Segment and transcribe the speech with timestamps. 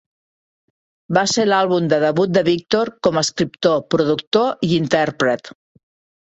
[1.17, 5.55] Va ser l'àlbum de debut de Victor com a escriptor, productor i intèrpret.